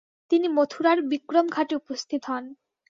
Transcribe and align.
তিনি 0.31 0.47
মথুরার 0.57 0.99
বিক্রমঘাটে 1.11 1.73
উপস্থিত 1.81 2.21
হন। 2.29 2.43